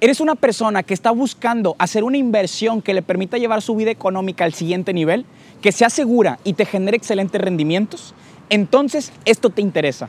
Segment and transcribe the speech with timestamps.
[0.00, 3.90] ¿Eres una persona que está buscando hacer una inversión que le permita llevar su vida
[3.90, 5.24] económica al siguiente nivel,
[5.62, 8.14] que sea segura y te genere excelentes rendimientos?
[8.50, 10.08] Entonces, esto te interesa.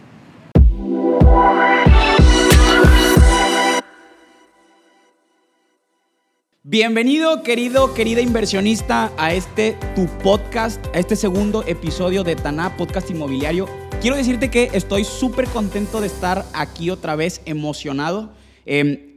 [6.64, 13.12] Bienvenido, querido, querida inversionista, a este tu podcast, a este segundo episodio de Taná Podcast
[13.12, 13.70] Inmobiliario.
[14.02, 18.34] Quiero decirte que estoy súper contento de estar aquí otra vez, emocionado.
[18.66, 19.15] Em,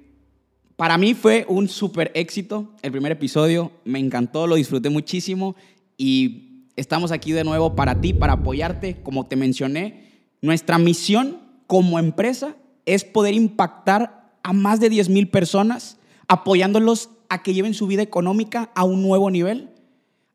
[0.79, 5.57] para mí fue un súper éxito el primer episodio, me encantó, lo disfruté muchísimo
[5.97, 9.03] y estamos aquí de nuevo para ti, para apoyarte.
[9.03, 12.55] Como te mencioné, nuestra misión como empresa
[12.87, 18.03] es poder impactar a más de 10 mil personas apoyándolos a que lleven su vida
[18.03, 19.71] económica a un nuevo nivel,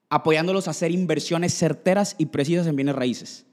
[0.09, 3.45] apoyándolos a hacer inversiones certeras y precisas en bienes raíces.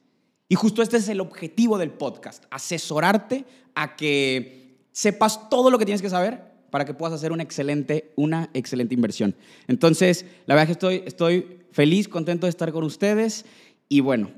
[0.48, 3.44] Y justo este es el objetivo del podcast, asesorarte
[3.76, 8.12] a que sepas todo lo que tienes que saber para que puedas hacer una excelente,
[8.16, 9.34] una excelente inversión.
[9.68, 13.44] Entonces, la verdad que estoy, estoy feliz, contento de estar con ustedes.
[13.88, 14.30] Y bueno,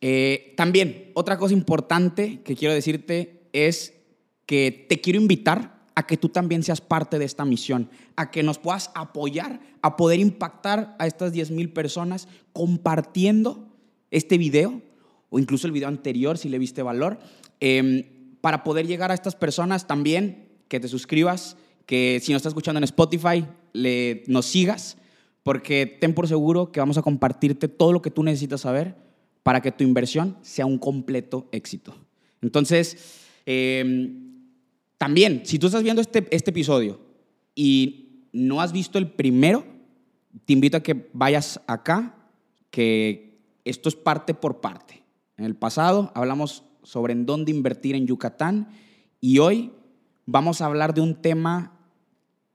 [0.00, 3.94] eh, también otra cosa importante que quiero decirte es
[4.46, 8.42] que te quiero invitar a que tú también seas parte de esta misión, a que
[8.42, 13.68] nos puedas apoyar a poder impactar a estas 10 mil personas compartiendo
[14.10, 14.82] este video
[15.30, 17.18] o incluso el video anterior si le viste valor,
[17.60, 18.04] em,
[18.40, 21.56] para poder llegar a estas personas también, que te suscribas,
[21.90, 24.96] que si nos estás escuchando en Spotify, le, nos sigas,
[25.42, 28.94] porque ten por seguro que vamos a compartirte todo lo que tú necesitas saber
[29.42, 31.96] para que tu inversión sea un completo éxito.
[32.42, 34.08] Entonces, eh,
[34.98, 37.00] también, si tú estás viendo este, este episodio
[37.56, 39.66] y no has visto el primero,
[40.44, 42.14] te invito a que vayas acá,
[42.70, 45.02] que esto es parte por parte.
[45.36, 48.68] En el pasado hablamos sobre en dónde invertir en Yucatán
[49.20, 49.72] y hoy
[50.24, 51.78] vamos a hablar de un tema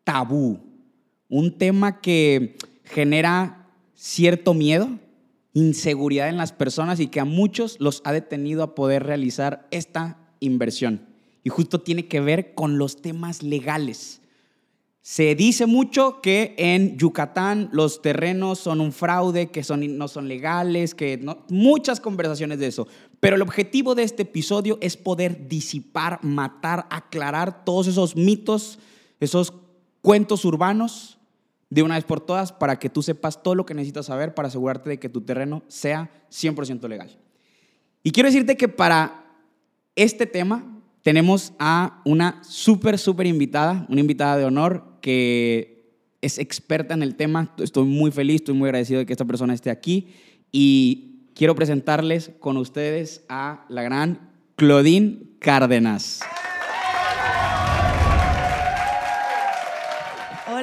[0.06, 0.62] tabú,
[1.28, 4.88] un tema que genera cierto miedo,
[5.54, 10.18] inseguridad en las personas y que a muchos los ha detenido a poder realizar esta
[10.40, 11.14] inversión
[11.46, 14.20] y justo tiene que ver con los temas legales.
[15.02, 20.28] Se dice mucho que en Yucatán los terrenos son un fraude, que son, no son
[20.28, 22.88] legales, que no, muchas conversaciones de eso.
[23.20, 28.80] Pero el objetivo de este episodio es poder disipar, matar, aclarar todos esos mitos,
[29.20, 29.54] esos
[30.06, 31.18] cuentos urbanos
[31.72, 34.50] de una vez por todas para que tú sepas todo lo que necesitas saber para
[34.50, 37.18] asegurarte de que tu terreno sea 100% legal.
[38.04, 39.26] Y quiero decirte que para
[39.96, 40.64] este tema
[41.02, 45.90] tenemos a una súper, súper invitada, una invitada de honor que
[46.22, 47.56] es experta en el tema.
[47.58, 50.10] Estoy muy feliz, estoy muy agradecido de que esta persona esté aquí
[50.52, 56.22] y quiero presentarles con ustedes a la gran Claudine Cárdenas.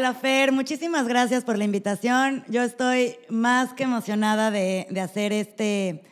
[0.02, 2.42] Hola Fer, muchísimas gracias por la invitación.
[2.48, 6.02] Yo estoy más que emocionada de, de hacer este,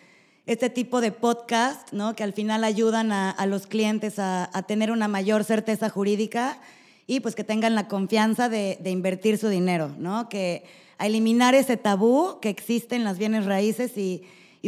[0.46, 2.14] este tipo de podcast, ¿no?
[2.14, 6.60] que al final ayudan a, los clientes a, tener una mayor certeza jurídica
[7.08, 10.28] y pues que tengan la confianza de, invertir su dinero, ¿no?
[10.28, 10.62] que
[10.98, 14.22] a eliminar ese tabú que existe en las bienes raíces y,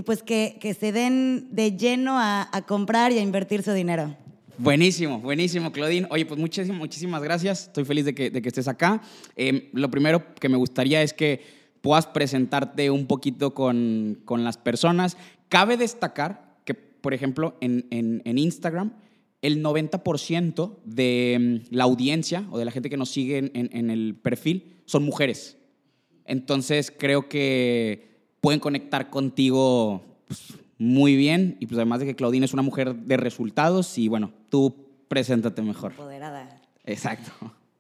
[0.05, 4.17] pues que, se den de lleno a, comprar y a invertir su dinero.
[4.63, 6.07] Buenísimo, buenísimo, Claudine.
[6.09, 7.63] Oye, pues muchísimas, muchísimas gracias.
[7.63, 9.03] Estoy feliz de que, estés acá.
[9.35, 11.41] Em, lo primero que me gustaría es que
[11.81, 15.17] puedas presentarte un poquito con, con las personas.
[15.49, 18.93] Cabe destacar que, por ejemplo, en, en, Instagram,
[19.41, 23.91] el 90% de mm, la audiencia o de la gente que nos sigue en, en,
[23.91, 25.57] el perfil son mujeres.
[26.25, 32.45] Entonces creo que pueden conectar contigo pues, muy bien y pues además de que Claudine
[32.45, 35.93] es una mujer de resultados y bueno, tú preséntate mejor.
[35.93, 36.61] Empoderada.
[36.85, 37.31] Exacto.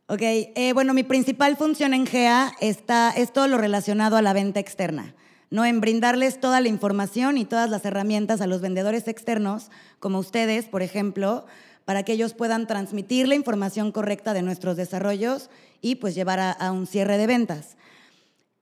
[0.06, 4.32] Ok, eh, bueno, mi principal función en GEA está, es todo lo relacionado a la
[4.32, 5.14] venta externa.
[5.50, 5.66] ¿no?
[5.66, 9.70] en brindarles toda la información y todas las herramientas a los vendedores externos,
[10.00, 11.44] como ustedes, por ejemplo,
[11.84, 15.50] para que ellos puedan transmitir la información correcta de nuestros desarrollos
[15.82, 17.76] y pues llevar a, un cierre de ventas.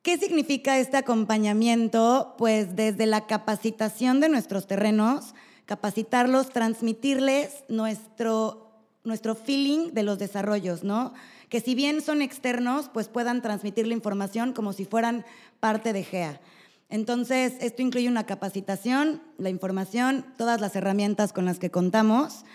[0.02, 2.34] ¿Qué significa este acompañamiento?
[2.38, 5.34] Pues desde la capacitación de nuestros terrenos,
[5.66, 8.72] capacitarlos, transmitirles nuestro,
[9.04, 11.12] nuestro feeling de los desarrollos, ¿no?
[11.50, 15.26] Que si bien son externos, pues puedan transmitir la información como si fueran
[15.60, 16.40] parte de GEA.
[16.88, 22.46] Entonces, esto incluye una capacitación, la información, todas las herramientas con las que contamos,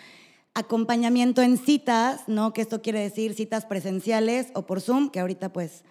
[0.56, 2.54] acompañamiento en citas, ¿no?
[2.54, 5.84] Que esto quiere decir citas presenciales o por Zoom, que ahorita pues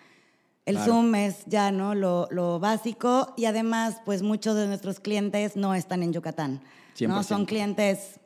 [0.67, 1.95] el Zoom es ya, ¿no?
[1.95, 6.63] Lo, básico y además pues muchos de nuestros clientes no están en Yucatán,
[7.01, 7.23] ¿no?
[7.23, 8.21] Son clientes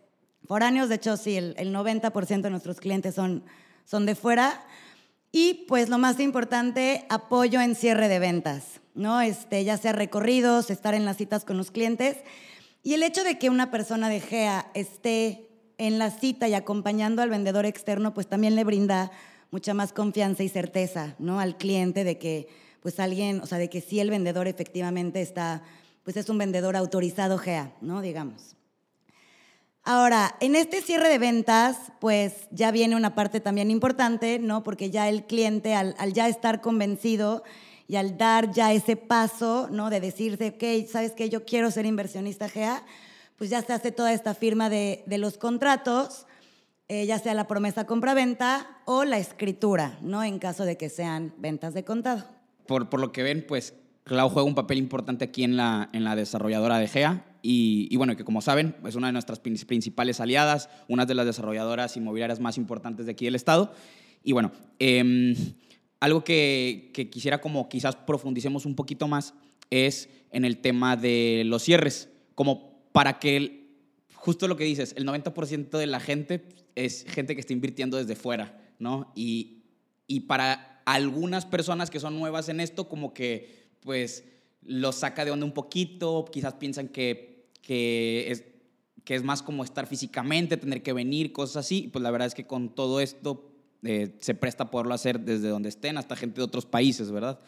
[0.47, 3.45] foráneos, de hecho sí, el, 90% de nuestros clientes son,
[3.85, 4.65] son de fuera.
[5.31, 9.21] Y pues lo más importante, apoyo en cierre de ventas, ¿no?
[9.21, 12.17] Este, ya sea recorridos, estar en las citas con los clientes.
[12.83, 17.21] Y el hecho de que una persona de GEA esté en la cita y acompañando
[17.21, 19.11] al vendedor externo, pues también le brinda
[19.51, 21.41] mucha más confianza y certeza, ¿no?
[21.41, 22.49] Al cliente de que,
[22.81, 25.63] pues alguien, o sea, de que sí el vendedor efectivamente está,
[26.05, 28.01] pues es un vendedor autorizado GEA, ¿no?
[28.01, 28.57] Digamos.
[29.91, 34.63] Ahora, en este cierre de ventas, pues ya viene una parte también importante, ¿no?
[34.63, 37.43] Porque ya el cliente, al, ya estar convencido
[37.87, 39.89] y al dar ya ese paso, ¿no?
[39.89, 41.31] De decirse, ok, ¿sabes qué?
[41.31, 42.85] Yo quiero ser inversionista GA,
[43.39, 46.27] pues ya se hace toda esta firma de, los contratos,
[46.89, 50.25] eh, ya sea la promesa compra-venta o la escritura, ¿no?
[50.25, 52.25] En caso de que sean ventas de contado.
[52.67, 53.75] Por, por lo que ven, pues
[54.05, 58.17] Clau juega un papel importante aquí en la, en la desarrolladora de GEA y, bueno,
[58.17, 62.59] que como saben, es una de nuestras principales aliadas, una de las desarrolladoras inmobiliarias más
[62.59, 63.73] importantes de aquí del estado.
[64.25, 65.35] Y bueno, em,
[66.01, 69.35] algo que, quisiera como quizás profundicemos un poquito más
[69.71, 73.69] es en el tema de los cierres, como para que,
[74.15, 76.45] justo lo que dices, el 90% de la gente
[76.85, 79.13] es gente que está invirtiendo desde fuera, ¿no?
[79.15, 79.65] Y,
[80.07, 84.25] y para algunas personas que son nuevas en esto, como que, pues,
[84.63, 88.45] los saca de onda un poquito, quizás piensan que, que, es,
[89.05, 91.89] que es más como estar físicamente, tener que venir, cosas así.
[91.93, 93.51] Pues la verdad es que con todo esto
[93.83, 97.39] eh, se presta a poderlo hacer desde donde estén, hasta gente de otros países, ¿verdad?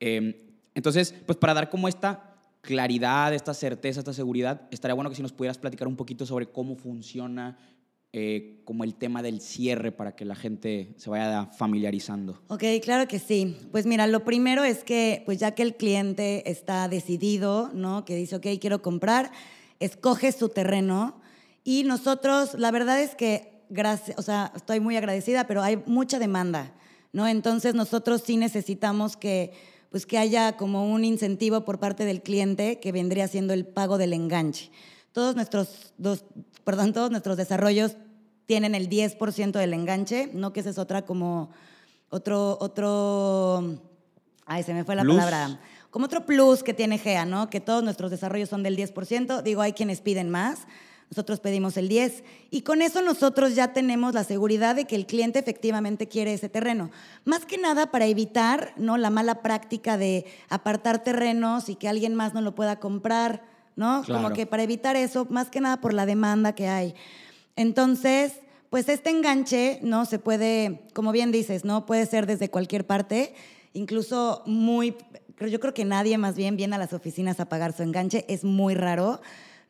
[0.00, 0.34] Em,
[0.74, 5.22] entonces, pues para dar como esta claridad, esta certeza, esta seguridad, estaría bueno que si
[5.22, 7.58] nos pudieras platicar un poquito sobre cómo funciona
[8.14, 12.42] eh, como el tema del cierre para que la gente se vaya familiarizando?
[12.48, 13.56] Ok, claro que sí.
[13.70, 18.04] Pues mira, lo primero es que, pues ya que el cliente está decidido, ¿no?
[18.04, 19.32] Que dice, ok, quiero comprar,
[19.80, 21.22] escoge su terreno
[21.64, 26.18] y nosotros, la verdad es que, gracias, o sea, estoy muy agradecida, pero hay mucha
[26.18, 26.74] demanda,
[27.12, 27.26] ¿no?
[27.26, 29.52] Entonces nosotros sí necesitamos que,
[29.90, 33.96] pues que haya como un incentivo por parte del cliente que vendría siendo el pago
[33.96, 34.70] del enganche.
[35.12, 36.24] Todos nuestros, dos,
[36.64, 37.96] perdón, todos nuestros desarrollos
[38.46, 41.50] tienen el 10% del enganche, no que esa es otra como
[42.08, 43.78] otro, otro,
[44.46, 45.60] ay, se me fue la palabra,
[45.90, 47.50] como otro plus que tiene GEA, ¿no?
[47.50, 50.66] Que todos nuestros desarrollos son del 10%, digo, hay quienes piden más,
[51.10, 55.04] nosotros pedimos el 10 y con eso nosotros ya tenemos la seguridad de que el
[55.04, 56.90] cliente efectivamente quiere ese terreno.
[57.26, 58.96] Más que nada para evitar, ¿no?
[58.96, 64.02] la mala práctica de apartar terrenos y que alguien más no lo pueda comprar ¿no?
[64.06, 66.94] Como que para evitar eso, más que nada por la demanda que hay.
[67.56, 68.34] Entonces,
[68.70, 70.06] pues este enganche, ¿no?
[70.06, 71.84] Se puede, como bien dices, ¿no?
[71.86, 73.34] Puede ser desde cualquier parte,
[73.74, 74.96] incluso muy,
[75.38, 78.44] yo creo que nadie más bien viene a las oficinas a pagar su enganche, es
[78.44, 79.20] muy raro.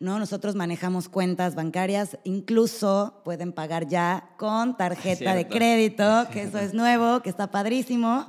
[0.03, 0.19] ¿no?
[0.19, 6.75] Nosotros manejamos cuentas bancarias, incluso pueden pagar ya con tarjeta de crédito, que eso es
[6.75, 8.29] nuevo, que está padrísimo.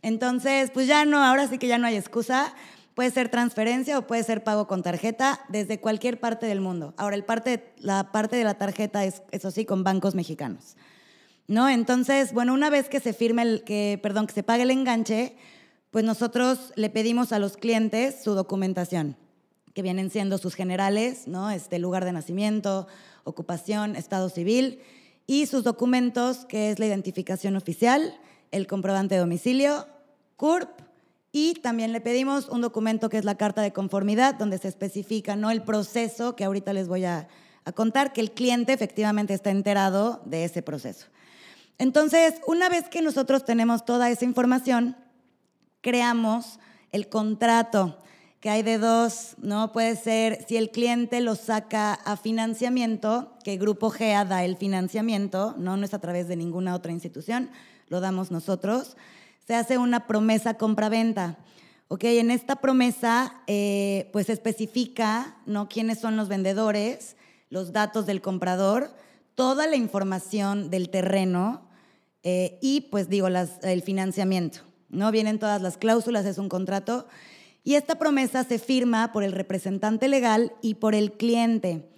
[0.00, 2.54] Entonces, pues ya no, ahora sí que ya no hay excusa.
[2.98, 6.94] Puede ser transferencia o puede ser pago con tarjeta desde cualquier parte del mundo.
[6.96, 10.76] Ahora, el parte, la parte de la tarjeta es, eso sí, con bancos mexicanos.
[11.46, 11.68] ¿No?
[11.68, 15.36] Entonces, bueno, una vez que se firme el, que, perdón, que se pague el enganche,
[15.92, 19.14] pues nosotros le pedimos a los clientes su documentación,
[19.74, 21.52] que vienen siendo sus generales, ¿no?
[21.52, 22.88] Este lugar de nacimiento,
[23.22, 24.80] ocupación, estado civil
[25.24, 28.18] y sus documentos, que es la identificación oficial,
[28.50, 29.86] el comprobante de domicilio,
[30.34, 30.87] CURP
[31.38, 35.36] y también le pedimos un documento que es la carta de conformidad, donde se especifica
[35.36, 35.52] ¿no?
[35.52, 37.28] el proceso que ahorita les voy a,
[37.76, 41.06] contar, que el cliente efectivamente está enterado de ese proceso.
[41.78, 44.96] Entonces, una vez que nosotros tenemos toda esa información,
[45.80, 46.58] creamos
[46.90, 47.98] el contrato,
[48.40, 49.72] que hay de dos, ¿no?
[49.72, 55.54] Puede ser si el cliente lo saca a financiamiento, que Grupo GEA da el financiamiento,
[55.56, 55.76] ¿no?
[55.76, 57.50] No es a través de ninguna otra institución,
[57.88, 58.96] lo damos nosotros
[59.48, 61.38] se hace una promesa compra-venta.
[61.88, 62.04] ¿ok?
[62.04, 65.70] En esta promesa, eh, pues especifica, ¿no?
[65.70, 67.16] Quiénes son los vendedores,
[67.48, 68.94] los datos del comprador,
[69.34, 71.66] toda la información del terreno
[72.24, 74.58] eh, y, pues digo, el financiamiento,
[74.90, 75.10] ¿no?
[75.10, 77.08] Vienen todas las cláusulas, es un contrato.
[77.64, 81.88] Y esta promesa se firma por el representante legal y por el cliente.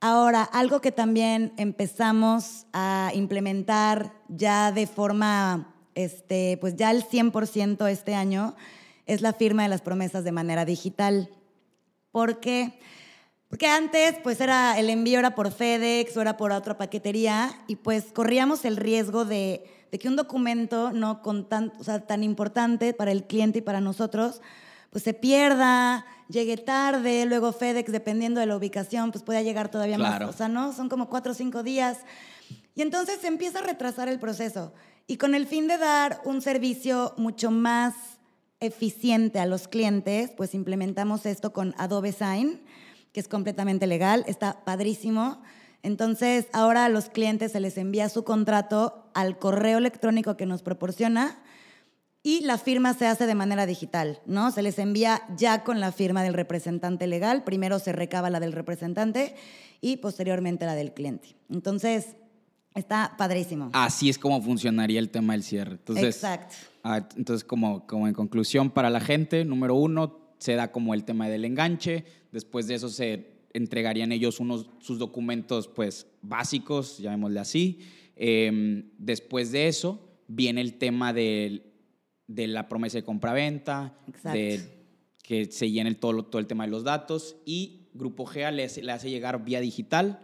[0.00, 7.90] Ahora, algo que también empezamos a implementar ya de forma este, pues ya el 100%
[7.90, 8.54] este año
[9.06, 11.28] es la firma de las promesas de manera digital.
[12.12, 12.78] ¿Por qué?
[13.48, 17.76] Porque antes, pues era el envío era por FedEx o era por otra paquetería y
[17.76, 21.72] pues corríamos el riesgo de, que un documento no con tan,
[22.06, 24.40] tan importante para el cliente y para nosotros,
[24.90, 29.98] pues se pierda, llegue tarde, luego FedEx, dependiendo de la ubicación, pues pueda llegar todavía
[29.98, 30.22] más.
[30.22, 30.72] O sea, ¿no?
[30.72, 31.98] Son como cuatro o cinco días.
[32.76, 34.72] Y entonces se empieza a retrasar el proceso.
[35.10, 37.94] Y con el fin de dar un servicio mucho más
[38.60, 42.60] eficiente a los clientes, pues implementamos esto con Adobe Sign,
[43.12, 45.40] que es completamente legal, está padrísimo.
[45.82, 50.60] Entonces, ahora a los clientes se les envía su contrato al correo electrónico que nos
[50.60, 51.38] proporciona
[52.22, 54.50] y la firma se hace de manera digital, ¿no?
[54.50, 58.52] Se les envía ya con la firma del representante legal, primero se recaba la del
[58.52, 59.34] representante
[59.80, 61.34] y posteriormente la del cliente.
[61.48, 62.16] Entonces,
[62.74, 63.70] está padrísimo.
[63.72, 65.72] Así es como funcionaría el tema del cierre.
[65.72, 66.54] Entonces, Exacto.
[66.84, 71.04] ah, entonces como, como en conclusión para la gente, número uno, se da como el
[71.04, 77.40] tema del enganche, después de eso se entregarían ellos unos, sus documentos pues básicos, llamémosle
[77.40, 77.80] así.
[78.14, 81.64] Em, después de eso viene el tema del
[82.26, 84.60] de la promesa de compraventa, de
[85.22, 88.64] que se llene el- todo, todo el tema de los datos y Grupo GEA le
[88.64, 90.20] hace llegar vía digital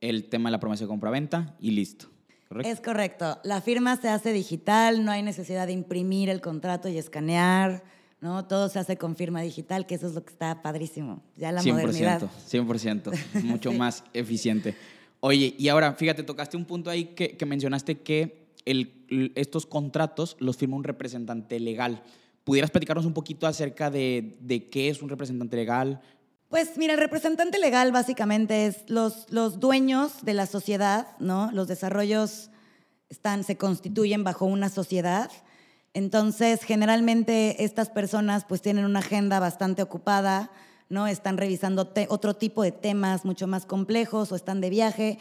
[0.00, 2.06] el tema de la promesa de compraventa y listo.
[2.48, 2.70] ¿Correcto?
[2.72, 3.38] Es correcto.
[3.44, 7.84] La firma se hace digital, no hay necesidad de imprimir el contrato y escanear,
[8.20, 8.46] ¿no?
[8.46, 11.22] Todo se hace con firma digital, que eso es lo que está padrísimo.
[11.36, 12.22] Ya la 100%, modernidad.
[12.50, 13.12] 100%,
[13.44, 14.74] mucho más eficiente.
[15.20, 20.36] Oye, y ahora, fíjate, tocaste un punto ahí que, que mencionaste que el- estos contratos
[20.38, 22.02] los firma un representante legal.
[22.44, 26.00] ¿Pudieras platicarnos un poquito acerca de, de qué es un representante legal?
[26.48, 31.50] Pues mira, el representante legal básicamente es los, los dueños de la sociedad, ¿no?
[31.52, 32.48] Los desarrollos
[33.10, 35.30] están, se constituyen bajo una sociedad.
[35.92, 40.50] Entonces, generalmente estas personas pues tienen una agenda bastante ocupada,
[40.88, 41.06] ¿no?
[41.06, 45.18] Están revisando otro tipo de temas mucho más complejos o están de viaje.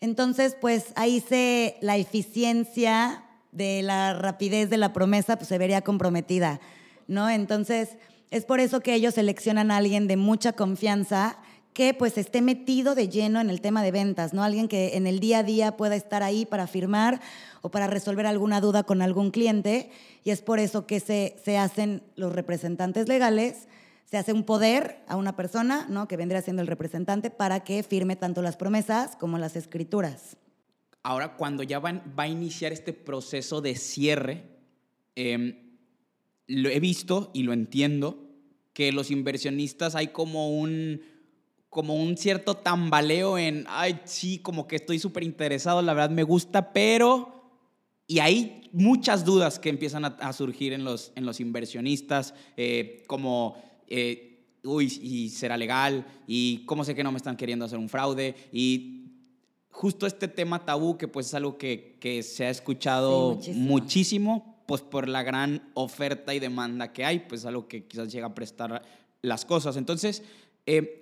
[0.00, 5.82] Entonces, pues ahí se la eficiencia de la rapidez de la promesa pues se vería
[5.82, 6.58] comprometida,
[7.06, 7.30] ¿no?
[7.30, 7.90] Entonces,
[8.36, 11.38] es por eso que ellos seleccionan a alguien de mucha confianza
[11.72, 14.44] que pues esté metido de lleno en el tema de ventas, ¿no?
[14.44, 17.20] Alguien que en el día a día pueda estar ahí para firmar
[17.62, 19.90] o para resolver alguna duda con algún cliente
[20.22, 23.66] y es por eso que se, se hacen los representantes legales,
[24.04, 26.06] se hace un poder a una persona, ¿no?
[26.06, 30.36] Que vendría siendo el representante para que firme tanto las promesas como las escrituras.
[31.02, 34.44] Ahora, cuando ya van- va a iniciar este proceso de cierre,
[35.16, 35.56] em,
[36.46, 38.23] lo he visto y lo entiendo,
[38.74, 41.00] que los inversionistas hay como un,
[41.70, 46.24] como un cierto tambaleo en, ay, sí, como que estoy súper interesado, la verdad me
[46.24, 47.30] gusta, pero...
[48.06, 53.02] Y hay muchas dudas que empiezan a, a surgir en los, en los inversionistas, eh,
[53.06, 53.56] como,
[53.88, 56.06] eh, uy, ¿y será legal?
[56.26, 58.34] ¿Y cómo sé que no me están queriendo hacer un fraude?
[58.52, 59.06] Y
[59.70, 63.66] justo este tema tabú, que pues es algo que, que se ha escuchado Sí, muchísimo.
[63.66, 64.53] muchísimo.
[64.66, 68.34] Pues por la gran oferta y demanda que hay, pues algo que quizás llega a
[68.34, 68.82] prestar
[69.22, 69.76] las cosas.
[69.76, 70.22] Entonces,
[70.66, 71.00] eh,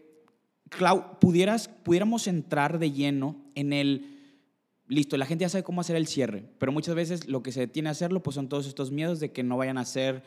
[0.68, 4.12] Clau, ¿pudieras, pudiéramos entrar de lleno en el,
[4.88, 7.60] listo, la gente ya sabe cómo hacer el cierre, pero muchas veces lo que se
[7.60, 10.22] detiene a hacerlo, pues son todos estos miedos de que no vayan a hacer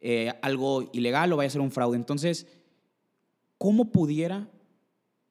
[0.00, 1.96] eh, algo ilegal o vaya a ser un fraude.
[1.96, 2.46] Entonces,
[3.58, 4.48] ¿cómo pudiera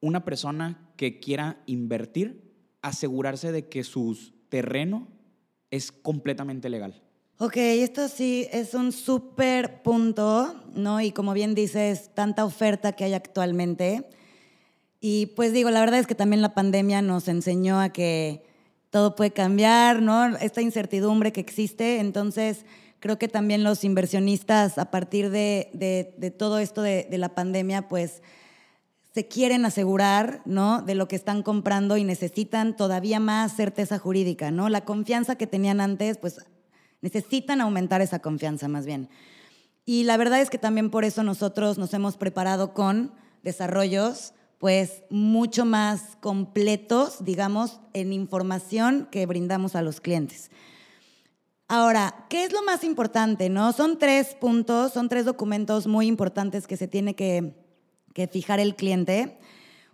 [0.00, 4.16] una persona que quiera invertir asegurarse de que su
[4.48, 5.08] terreno
[5.70, 7.02] es completamente legal?
[7.40, 11.00] Ok, esto sí es un súper punto, ¿no?
[11.00, 14.08] Y como bien dices, tanta oferta que hay actualmente.
[15.00, 18.44] Y pues digo, la verdad es que también la pandemia nos enseñó a que
[18.90, 20.36] todo puede cambiar, ¿no?
[20.38, 22.00] Esta incertidumbre que existe.
[22.00, 22.66] Entonces,
[23.00, 27.88] creo que también los inversionistas, a partir de, de- todo esto de, de la pandemia,
[27.88, 28.22] pues
[29.14, 30.82] se quieren asegurar, ¿no?
[30.82, 34.68] De lo que están comprando y necesitan todavía más certeza jurídica, ¿no?
[34.68, 36.40] La confianza que tenían antes, pues
[37.00, 39.08] necesitan aumentar esa confianza más bien.
[39.84, 43.12] Y la verdad es que también por eso nosotros nos hemos preparado con
[43.42, 50.50] desarrollos pues mucho más completos, digamos, en información que brindamos a los clientes.
[51.68, 53.48] Ahora, ¿qué es lo más importante?
[53.50, 53.72] No?
[53.72, 57.54] Son tres puntos, son tres documentos muy importantes que se tiene que,
[58.14, 59.38] que fijar el cliente.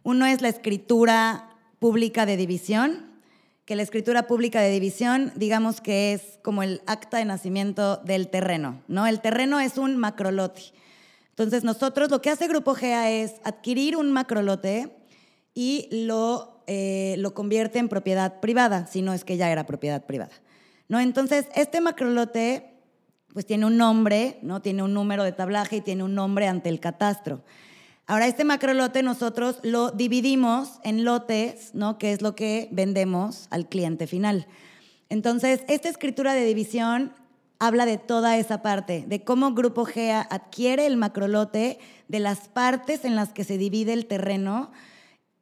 [0.02, 3.13] Uno es la escritura pública de división,
[3.64, 8.28] que la escritura pública de división, digamos que es como el acta de nacimiento del
[8.28, 9.06] terreno, ¿no?
[9.06, 10.62] El terreno es un macrolote.
[11.30, 14.94] Entonces, nosotros lo que hace Grupo GEA es adquirir un macrolote
[15.54, 20.04] y lo, eh, lo convierte en propiedad privada, si no es que ya era propiedad
[20.04, 20.32] privada.
[20.88, 21.00] ¿no?
[21.00, 22.70] Entonces, este macrolote
[23.32, 24.62] pues tiene un nombre, ¿no?
[24.62, 27.42] tiene un número de tablaje y tiene un nombre ante el catastro.
[28.06, 31.96] Ahora, este macrolote nosotros lo dividimos en lotes, ¿no?
[31.96, 34.46] que es lo que vendemos al cliente final.
[35.08, 37.14] Entonces, esta escritura de división
[37.58, 43.06] habla de toda esa parte, de cómo Grupo GEA adquiere el macrolote, de las partes
[43.06, 44.70] en las que se divide el terreno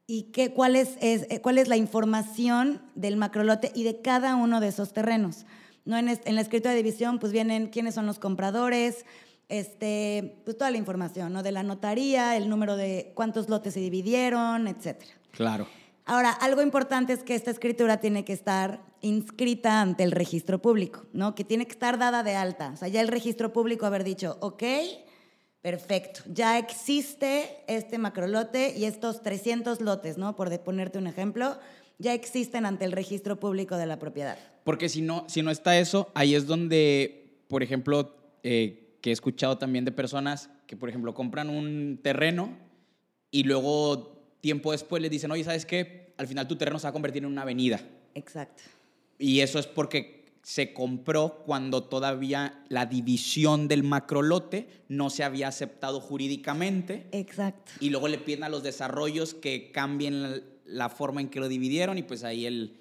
[0.06, 4.36] y qué, cuál, es, es, eh, cuál es la información del macrolote y de cada
[4.36, 5.46] uno de esos terrenos.
[5.84, 5.96] ¿no?
[5.96, 9.04] En, en, la escritura de división pues vienen quiénes son los compradores,
[9.52, 11.42] este, pues toda la información, ¿no?
[11.42, 15.12] De la notaría, el número de cuántos lotes se dividieron, etcétera.
[15.30, 15.68] Claro.
[16.06, 21.04] Ahora, algo importante es que esta escritura tiene que estar inscrita ante el registro público,
[21.12, 21.34] ¿no?
[21.34, 22.70] Que tiene que estar dada de alta.
[22.72, 24.62] O sea, ya el registro público haber dicho, ok,
[25.60, 30.34] perfecto, ya existe este macrolote y estos 300 lotes, ¿no?
[30.34, 31.58] Por ponerte un ejemplo,
[31.98, 34.38] ya existen ante el registro público de la propiedad.
[34.64, 39.12] Porque si no, si no está eso, ahí es donde, por ejemplo, eh, que he
[39.12, 42.56] escuchado también de personas que, por ejemplo, compran un terreno
[43.30, 46.14] y luego tiempo después les dicen, oye, ¿sabes qué?
[46.16, 47.80] Al final tu terreno se va a convertir en una avenida.
[48.14, 48.62] Exacto.
[49.18, 55.48] Y eso es porque se compró cuando todavía la división del macrolote no se había
[55.48, 57.06] aceptado jurídicamente.
[57.12, 57.72] Exacto.
[57.80, 61.48] Y luego le piden a los desarrollos que cambien la, la forma en que lo
[61.48, 62.78] dividieron y pues ahí el...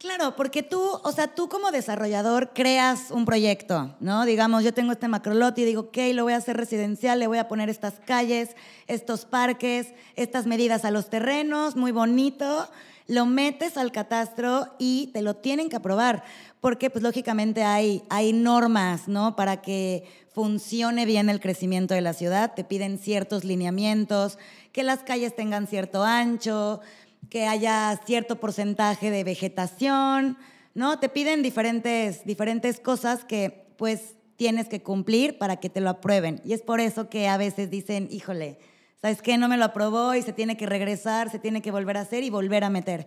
[0.00, 4.24] Claro, porque tú, o sea, tú como desarrollador creas un proyecto, ¿no?
[4.24, 7.36] Digamos, yo tengo este macrolote y digo, ok, lo voy a hacer residencial, le voy
[7.36, 12.66] a poner estas calles, estos parques, estas medidas a los terrenos, muy bonito.
[13.08, 16.24] Lo metes al catastro y te lo tienen que aprobar,
[16.62, 19.36] porque pues lógicamente hay, hay normas, ¿no?
[19.36, 24.38] Para que funcione bien el crecimiento de la ciudad, te piden ciertos lineamientos,
[24.72, 26.80] que las calles tengan cierto ancho,
[27.28, 30.38] que haya cierto porcentaje de vegetación,
[30.74, 30.98] ¿no?
[30.98, 36.40] Te piden diferentes, diferentes cosas que pues tienes que cumplir para que te lo aprueben.
[36.44, 38.58] Y es por eso que a veces dicen, híjole,
[39.00, 39.36] ¿sabes qué?
[39.36, 42.24] No me lo aprobó y se tiene que regresar, se tiene que volver a hacer
[42.24, 43.06] y volver a meter.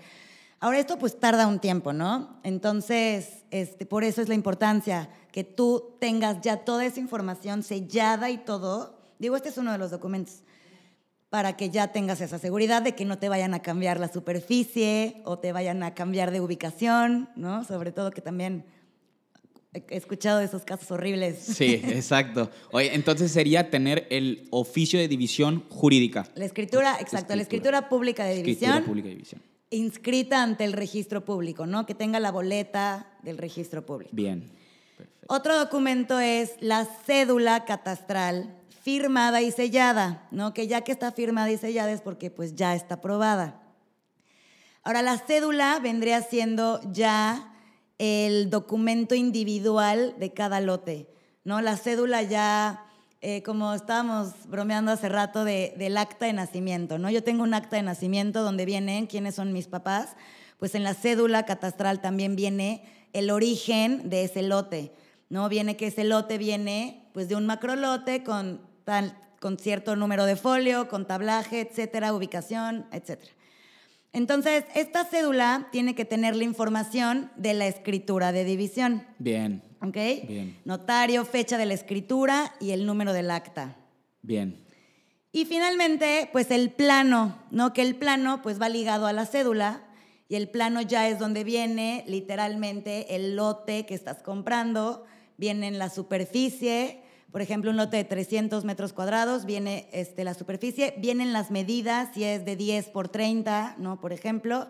[0.59, 2.39] Ahora esto pues tarda un tiempo, ¿no?
[2.43, 8.29] Entonces, este, por eso es la importancia que tú tengas ya toda esa información sellada
[8.29, 8.97] y todo.
[9.19, 10.43] Digo, este es uno de los documentos
[11.33, 15.23] para que ya tengas esa seguridad de que no te vayan a cambiar la superficie
[15.25, 17.63] o te vayan a cambiar de ubicación, ¿no?
[17.63, 18.65] Sobre todo que también
[19.73, 21.39] he escuchado de esos casos horribles.
[21.39, 22.51] Sí, exacto.
[22.71, 26.27] Oye, entonces sería tener el oficio de división jurídica.
[26.35, 28.69] La escritura, exacto, la escritura pública de división.
[28.69, 29.41] Escritura pública de división.
[29.71, 31.87] Inscrita ante el registro público, ¿no?
[31.87, 34.11] Que tenga la boleta del registro público.
[34.13, 34.51] Bien.
[34.95, 35.25] Perfecto.
[35.29, 40.53] Otro documento es la cédula catastral firmada y sellada, ¿no?
[40.53, 43.61] Que ya que está firmada y sellada es porque pues ya está aprobada.
[44.83, 47.53] Ahora, la cédula vendría siendo ya
[47.97, 51.07] el documento individual de cada lote,
[51.45, 51.61] ¿no?
[51.61, 52.85] La cédula ya,
[53.21, 57.09] eh, como estábamos bromeando hace rato de, del acta de nacimiento, ¿no?
[57.09, 60.17] Yo tengo un acta de nacimiento donde vienen quiénes son mis papás,
[60.59, 64.91] pues en la cédula catastral también viene el origen de ese lote,
[65.29, 65.47] ¿no?
[65.47, 68.72] Viene que ese lote viene pues de un macrolote con
[69.39, 73.31] con cierto número de folio, con tablaje, etcétera, ubicación, etcétera.
[74.13, 79.05] Entonces, esta cédula tiene que tener la información de la escritura de división.
[79.17, 79.63] Bien.
[79.81, 79.97] ¿Ok?
[80.27, 80.57] Bien.
[80.65, 83.75] Notario, fecha de la escritura y el número del acta.
[84.21, 84.63] Bien.
[85.31, 87.73] Y finalmente, pues el plano, ¿no?
[87.73, 89.81] Que el plano pues va ligado a la cédula
[90.29, 95.05] y el plano ya es donde viene literalmente el lote que estás comprando,
[95.37, 97.02] viene en la superficie,
[97.33, 102.09] por ejemplo, un lote de 300 metros cuadrados, viene este, la superficie, vienen las medidas,
[102.13, 103.99] si es de 10 por 30, ¿no?
[103.99, 104.67] Por ejemplo,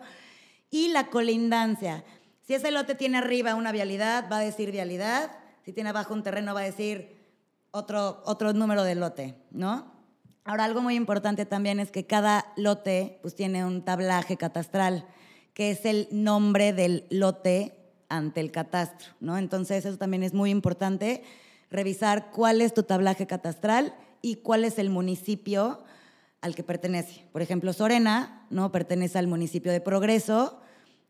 [0.70, 2.04] y la colindancia.
[2.40, 5.30] Si ese lote tiene arriba una vialidad, va a decir vialidad,
[5.62, 7.14] si tiene abajo un terreno, va a decir
[7.70, 9.92] otro, otro número de lote, ¿no?
[10.46, 15.06] Ahora, algo muy importante también es que cada lote pues, tiene un tablaje catastral,
[15.52, 17.76] que es el nombre del lote
[18.08, 19.36] ante el catastro, ¿no?
[19.36, 21.24] Entonces, eso también es muy importante
[21.70, 25.84] revisar cuál es tu tablaje catastral y cuál es el municipio
[26.40, 27.24] al que pertenece.
[27.32, 28.70] Por ejemplo, Sorena, ¿no?
[28.70, 30.60] Pertenece al municipio de Progreso.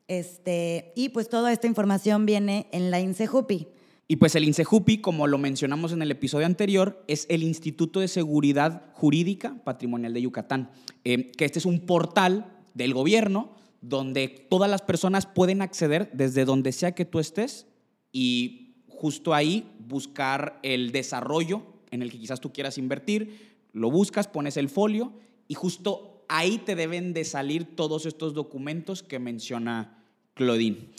[0.06, 3.68] Este, y pues toda esta información viene en la INSEJUPI.
[4.06, 8.08] Y pues el INSEJUPI, como lo mencionamos en el episodio anterior, es el Instituto de
[8.08, 10.70] Seguridad Jurídica Patrimonial de Yucatán,
[11.04, 16.44] eh, que este es un portal del gobierno donde todas las personas pueden acceder desde
[16.44, 17.66] donde sea que tú estés
[18.12, 24.28] y justo ahí buscar el desarrollo en el que quizás tú quieras invertir, lo buscas,
[24.28, 25.12] pones el folio
[25.48, 30.02] y justo ahí te deben de salir todos estos documentos que menciona
[30.34, 30.90] Claudine.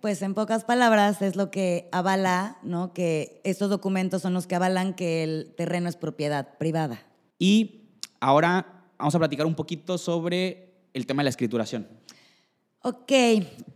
[0.00, 2.94] Pues en pocas palabras es lo que avala, ¿no?
[2.94, 7.04] Que estos documentos son los que avalan que el terreno es propiedad privada.
[7.38, 7.82] Y
[8.18, 11.86] ahora vamos a platicar un poquito sobre el tema de la escrituración.
[12.82, 13.12] Ok,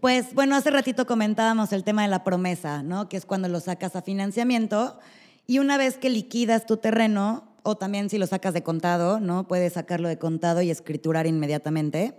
[0.00, 3.06] pues bueno, hace ratito comentábamos el tema de la promesa, ¿no?
[3.06, 4.98] Que es cuando lo sacas a financiamiento
[5.46, 9.46] y una vez que liquidas tu terreno, o también si lo sacas de contado, ¿no?
[9.46, 12.14] Puedes sacarlo de contado y escriturar inmediatamente.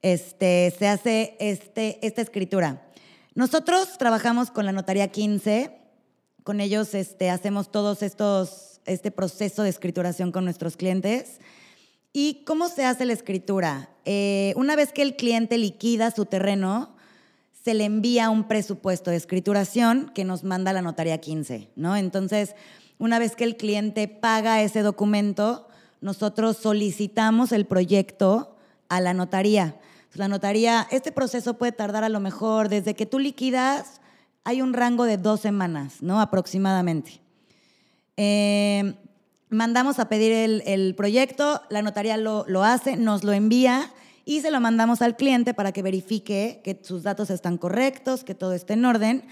[0.00, 2.86] este, se hace este, esta escritura.
[3.34, 5.76] Nosotros trabajamos con la Notaría 15,
[6.44, 11.40] con ellos este, hacemos todos estos, este proceso de escrituración con nuestros clientes.
[12.18, 13.90] ¿Y cómo se hace la escritura?
[14.06, 16.96] Eh, una vez que el cliente liquida su terreno,
[17.62, 21.94] se le envía un presupuesto de escrituración que nos manda la notaría 15, ¿no?
[21.94, 22.54] Entonces,
[22.96, 25.68] una vez que el cliente paga ese documento,
[26.00, 28.56] nosotros solicitamos el proyecto
[28.88, 29.76] a la notaría.
[30.14, 34.00] La notaría, este proceso puede tardar a lo mejor desde que tú liquidas,
[34.42, 36.18] hay un rango de dos semanas, ¿no?
[36.22, 37.20] Aproximadamente.
[38.16, 38.94] Eh,
[39.56, 43.90] mandamos a pedir el, proyecto, la notaría lo, lo, hace, nos lo envía
[44.24, 48.34] y se lo mandamos al cliente para que verifique que sus datos están correctos, que
[48.34, 49.24] todo esté en orden.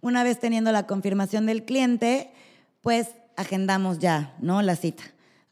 [0.00, 2.30] Una vez teniendo la confirmación del cliente,
[2.80, 4.62] pues agendamos ya, ¿no?
[4.62, 5.02] La cita.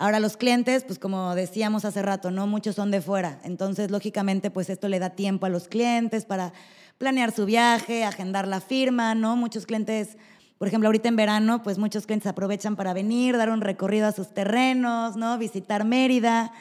[0.00, 4.48] Ahora los clientes, pues como decíamos hace rato, no muchos son de fuera, entonces lógicamente
[4.48, 6.52] pues esto le da tiempo a los clientes para
[6.98, 9.34] planear su viaje, agendar la firma, ¿no?
[9.34, 10.16] Muchos clientes,
[10.58, 14.12] por ejemplo, ahorita en verano, pues muchos clientes aprovechan para venir, dar un recorrido a
[14.12, 15.38] sus terrenos, ¿no?
[15.38, 16.52] Visitar Mérida,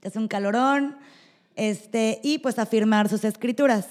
[0.00, 0.96] que es un calorón,
[1.54, 3.86] este, y pues a firmar sus escrituras.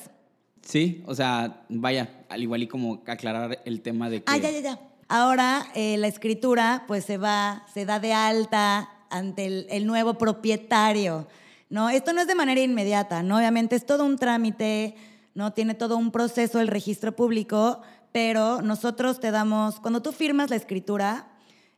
[0.61, 4.31] Sí, o sea, vaya, al igual y como aclarar el tema de que...
[4.31, 4.79] Ah, ya, ya, ya.
[5.07, 11.27] Ahora eh, la escritura pues se va, se da de alta ante el, nuevo propietario.
[11.69, 11.89] ¿no?
[11.89, 13.37] Esto no es de manera inmediata, ¿no?
[13.37, 14.95] obviamente es todo un trámite,
[15.35, 15.53] ¿no?
[15.53, 17.81] tiene todo un proceso el registro público,
[18.13, 21.27] pero nosotros te damos, cuando tú firmas la escritura,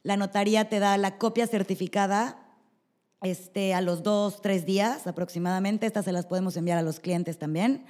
[0.03, 2.37] la notaría te da la copia certificada
[3.21, 5.87] este, a los dos, tres días aproximadamente.
[5.87, 7.85] Estas se las podemos enviar a los clientes también.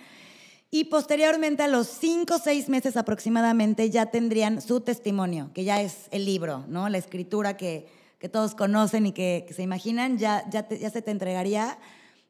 [0.72, 5.82] Y posteriormente, a los cinco o seis meses aproximadamente, ya tendrían su testimonio, que ya
[5.82, 6.88] es el libro, ¿no?
[6.88, 7.88] La escritura que,
[8.20, 11.78] que todos conocen y que, se imaginan, ya, ya, ya, se te entregaría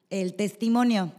[0.09, 1.11] el testimonio.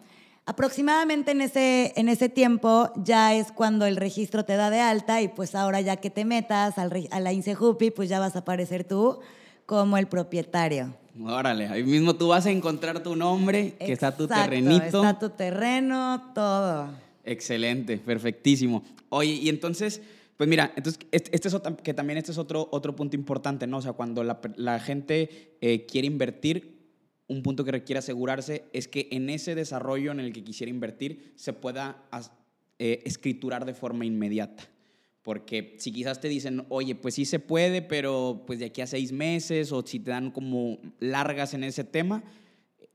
[0.48, 5.20] Aproximadamente en ese, en ese tiempo ya es cuando el registro te da de alta
[5.20, 8.40] y pues ahora ya que te metas al, a la INSEJUPI, pues ya vas a
[8.40, 9.18] aparecer tú
[9.66, 10.94] como el propietario.
[11.24, 15.02] Órale, ahí mismo tú vas a encontrar tu nombre, que está tu terrenito.
[15.02, 16.90] Está tu terreno, todo.
[17.24, 18.84] Excelente, perfectísimo.
[19.08, 20.02] Oye, y entonces,
[20.36, 23.78] pues mira, entonces, este, este es que también este es otro, otro punto importante, ¿no?
[23.78, 26.75] O sea, cuando la, gente eh, quiere invertir,
[27.28, 31.32] un punto que requiere asegurarse es que en ese desarrollo en el que quisiera invertir
[31.36, 32.04] se pueda
[32.78, 34.68] eh, escriturar de forma inmediata.
[35.22, 38.86] Porque si quizás te dicen, oye, pues sí se puede, pero pues de aquí a
[38.86, 42.22] seis meses, o si te dan como largas en ese tema,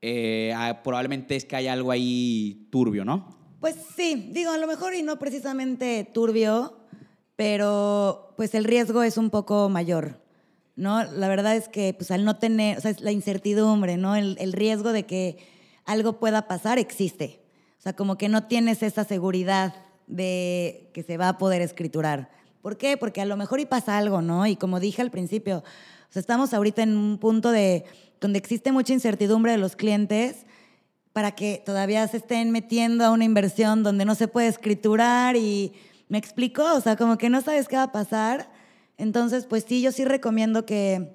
[0.01, 3.37] eh, ah, probablemente es que hay algo ahí turbio, ¿no?
[3.59, 6.79] Pues sí, digo, a lo mejor y no precisamente turbio,
[7.35, 10.20] pero pues el riesgo es un poco mayor,
[10.81, 11.03] ¿no?
[11.03, 14.15] La verdad es que pues al no tener, o sea, es la incertidumbre, ¿no?
[14.15, 15.37] El, el riesgo de que
[15.85, 17.39] algo pueda pasar existe.
[17.77, 19.75] O sea, como que no tienes esa seguridad
[20.07, 22.31] de que se va a poder escriturar.
[22.61, 22.97] ¿Por qué?
[22.97, 24.47] Porque a lo mejor y pasa algo, ¿no?
[24.47, 27.85] Y como dije al principio, o sea, estamos ahorita en un punto de
[28.19, 30.45] donde existe mucha incertidumbre de los clientes
[31.13, 35.73] para que todavía se estén metiendo a una inversión donde no se puede escriturar y
[36.09, 38.49] me explico, o sea, como que no sabes qué va a pasar.
[39.01, 41.09] Entonces, pues sí, yo sí recomiendo que,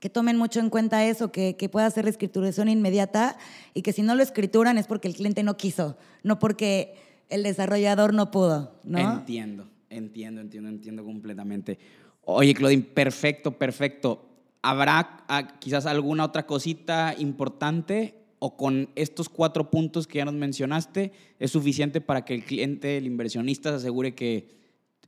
[0.00, 3.36] que tomen mucho en cuenta eso, que, que pueda hacer la escrituración inmediata
[3.74, 6.94] y que si no lo escrituran es porque el cliente no quiso, no porque
[7.28, 9.18] el desarrollador no pudo, ¿no?
[9.18, 11.78] Entiendo, entiendo, entiendo, entiendo completamente.
[12.24, 14.26] Oye, Claudine, perfecto, perfecto.
[14.62, 20.32] ¿Habrá ah, quizás alguna otra cosita importante o con estos cuatro puntos que ya nos
[20.32, 24.56] mencionaste es suficiente para que el cliente, el inversionista, se asegure que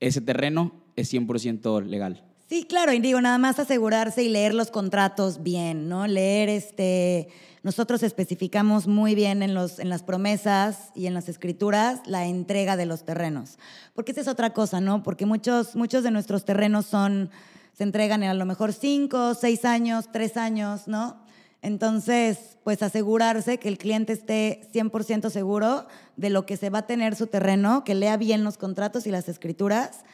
[0.01, 2.25] ese terreno es 100% legal.
[2.49, 6.09] Sí, claro, y digo, nada más asegurarse y leer los contratos bien, ¿no?
[6.09, 7.29] Leer este.
[7.63, 12.77] Nosotros especificamos muy bien en, los, en las promesas y en las escrituras la entrega
[12.77, 13.59] de los terrenos.
[13.95, 15.03] Porque esa es otra cosa, ¿no?
[15.05, 17.31] Porque muchos, muchos de nuestros terrenos son,
[17.73, 21.19] se entregan en a lo mejor cinco, seis años, tres años, ¿no?
[21.63, 26.87] Entonces, pues asegurarse que el cliente esté 100% seguro de lo que se va a
[26.87, 30.05] tener su terreno, que lea bien los contratos y las escrituras,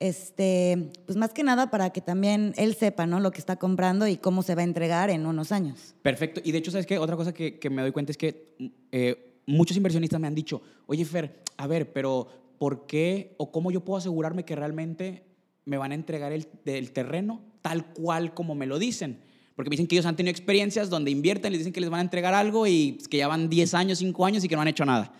[0.00, 3.20] este, pues más que nada para que también él sepa ¿no?
[3.20, 5.94] lo que está comprando y cómo se va a entregar en unos años.
[6.02, 6.40] Perfecto.
[6.42, 6.98] Y de hecho, ¿sabes qué?
[6.98, 8.56] Otra cosa que, me doy cuenta es que
[8.90, 13.70] eh, muchos inversionistas me han dicho, oye Fer, a ver, pero ¿por qué o cómo
[13.70, 15.22] yo puedo asegurarme que realmente
[15.66, 19.20] me van a entregar el, el terreno tal cual como me lo dicen?
[19.54, 22.00] Porque me dicen que ellos han tenido experiencias donde invierten, les dicen que les van
[22.00, 24.68] a entregar algo y que ya van 10 años, 5 años y que no han
[24.68, 25.12] hecho nada.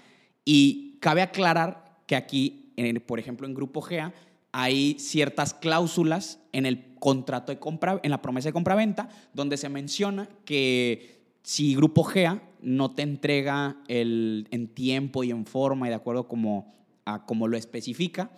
[0.45, 2.73] Y cabe aclarar que aquí,
[3.07, 4.13] por ejemplo, en Grupo GEA,
[4.51, 9.69] hay ciertas cláusulas en el contrato de compra, en la promesa de compra-venta, donde se
[9.69, 15.91] menciona que si Grupo GEA no te entrega el, en tiempo y en forma y
[15.91, 16.73] de acuerdo como,
[17.05, 18.31] a como lo especifica,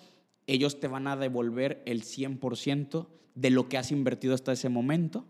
[0.47, 5.27] ellos te van a devolver el 100% de lo que has invertido hasta ese momento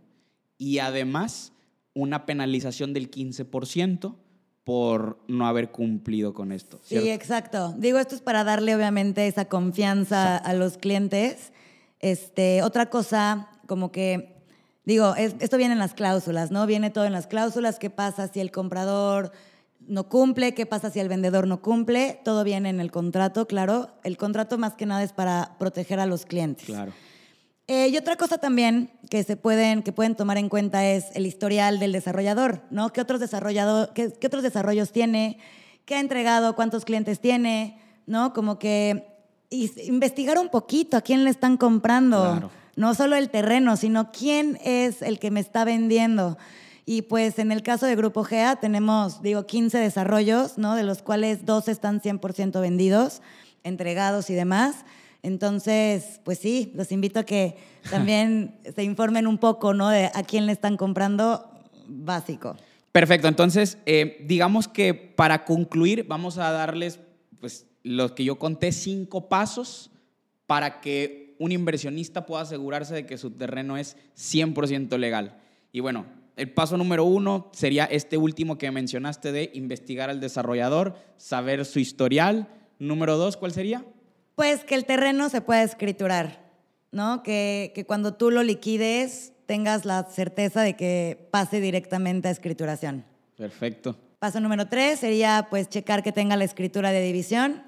[0.59, 1.53] y además
[1.95, 4.17] una penalización del 15%
[4.65, 6.81] por no haber cumplido con esto.
[6.83, 7.73] Sí, exacto.
[7.79, 11.53] Digo, esto es para darle obviamente esa confianza a los clientes.
[12.01, 14.43] Este, otra cosa, como que,
[14.85, 16.67] digo, esto viene en las cláusulas, ¿no?
[16.67, 17.79] Viene todo en las cláusulas.
[17.79, 19.31] ¿Qué pasa si el comprador
[19.87, 20.53] no cumple?
[20.53, 22.21] ¿Qué pasa si el vendedor no cumple?
[22.25, 23.91] Todo viene en el contrato, claro.
[24.03, 26.67] El contrato más que nada es para proteger a los clientes.
[26.67, 26.93] Claro.
[27.69, 31.27] Eh, y otra cosa también que se pueden, que pueden tomar en cuenta es el
[31.27, 32.93] historial del desarrollador, ¿no?
[32.93, 35.39] ¿Qué otros, desarrollador, qué, otros desarrollos tiene?
[35.85, 36.55] ¿Qué ha entregado?
[36.55, 37.81] ¿Cuántos clientes tiene?
[38.07, 38.33] ¿No?
[38.33, 39.17] Como que
[39.51, 42.51] investigar un poquito a quién le están comprando.
[42.77, 46.39] No solo el terreno, sino quién es el que me está vendiendo.
[46.85, 50.77] Y pues en el caso de Grupo GEA tenemos, digo, 15 desarrollos, ¿no?
[50.77, 53.23] De los cuales dos están 100% vendidos,
[53.65, 54.85] entregados y demás.
[55.27, 57.57] Entonces, pues sí, los invito a que
[57.91, 59.89] también se informen un poco, ¿no?
[59.89, 61.51] De a quién le están comprando
[61.89, 62.55] básico.
[62.93, 67.01] Perfecto, entonces, eh, digamos que para concluir, vamos a darles,
[67.41, 69.91] pues, los que yo conté, cinco pasos
[70.47, 75.37] para que un inversionista pueda asegurarse de que su terreno es 100% legal.
[75.73, 80.95] Y bueno, el paso número uno sería este último que mencionaste de investigar al desarrollador,
[81.17, 82.47] saber su historial.
[82.79, 83.85] Número dos, ¿cuál sería?
[84.37, 86.41] Pues que el terreno se pueda escriturar,
[86.93, 87.25] ¿no?
[87.25, 93.05] Que, que cuando tú lo liquides tengas la certeza de que pase directamente a escrituración.
[93.37, 93.97] Perfecto.
[94.19, 97.63] Paso número tres sería pues checar que tenga la escritura de división.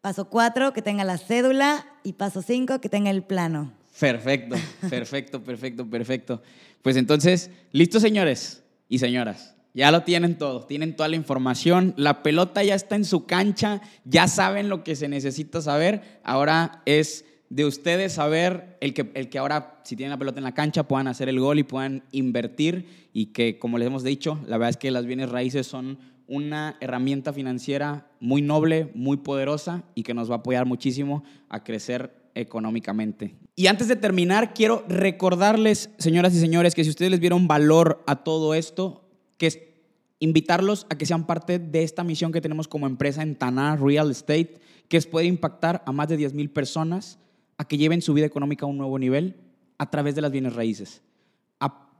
[0.00, 1.86] Paso cuatro, que tenga la cédula.
[2.02, 3.72] Y paso cinco, que tenga el plano.
[3.98, 4.56] Perfecto,
[4.88, 6.42] perfecto, perfecto, perfecto.
[6.82, 9.51] Pues entonces, listos señores y señoras.
[9.74, 13.80] Ya lo tienen todo, tienen toda la información, la pelota ya está en su cancha,
[14.04, 19.28] ya saben lo que se necesita saber, ahora es de ustedes saber el que, el
[19.28, 22.02] que ahora, si tienen la pelota en la cancha, puedan hacer el gol y puedan
[22.10, 25.98] invertir y que, como les hemos dicho, la verdad es que las bienes raíces son
[26.26, 31.62] una herramienta financiera muy noble, muy poderosa y que nos va a apoyar muchísimo a
[31.62, 33.36] crecer económicamente.
[33.54, 38.02] Y antes de terminar, quiero recordarles, señoras y señores, que si ustedes les vieron valor
[38.06, 39.01] a todo esto,
[39.42, 39.58] que es
[40.20, 44.08] invitarlos a que sean parte de esta misión que tenemos como empresa en Taná Real
[44.08, 44.54] Estate,
[44.86, 47.18] que es poder impactar a más de 10 mil personas
[47.58, 49.34] a que lleven su vida económica a un nuevo nivel
[49.78, 51.02] a través de las bienes raíces.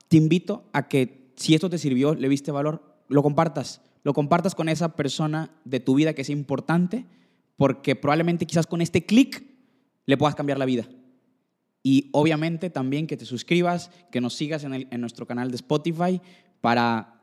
[0.07, 3.81] te invito a que si esto te sirvió, le viste valor, lo compartas.
[4.05, 7.07] Lo compartas con esa persona de tu vida que es importante,
[7.57, 9.43] porque probablemente quizás con este clic
[10.07, 10.87] le puedas cambiar la vida.
[11.83, 16.21] Y obviamente también que te suscribas, que nos sigas en, en nuestro canal de Spotify
[16.61, 17.19] para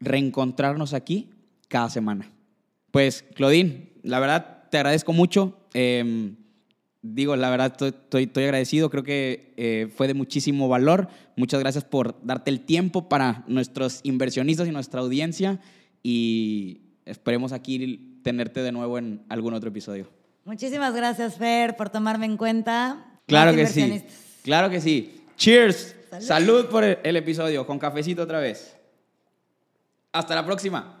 [0.00, 1.30] reencontrarnos aquí
[1.68, 2.30] cada semana.
[2.90, 5.58] Pues, Claudine, la verdad te agradezco mucho.
[5.74, 6.36] Em,
[7.02, 11.08] digo, la verdad estoy, estoy, agradecido, creo que eh, fue de muchísimo valor.
[11.36, 15.60] Muchas gracias por darte el tiempo para nuestros inversionistas y nuestra audiencia
[16.02, 20.10] y esperemos aquí tenerte de nuevo en algún otro episodio.
[20.44, 23.04] Muchísimas gracias, Fer, por tomarme en cuenta.
[23.26, 24.02] Claro que sí.
[24.42, 25.20] Claro que sí.
[25.36, 25.94] Cheers.
[26.20, 28.77] Salud, por el episodio, con cafecito otra vez.
[30.12, 30.94] Hasta la próxima.